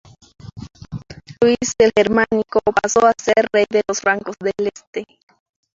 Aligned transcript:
Luis 1.39 1.75
el 1.77 1.91
Germánico, 1.95 2.59
pasó 2.81 3.05
a 3.05 3.13
ser 3.15 3.47
rey 3.53 3.65
de 3.69 3.83
los 3.87 3.99
francos 4.01 4.35
del 4.39 4.71
este. 4.73 5.05